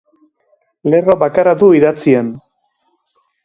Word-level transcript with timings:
Lerro 0.93 1.17
bakarra 1.25 1.55
du 1.61 1.71
idatzian. 1.83 2.35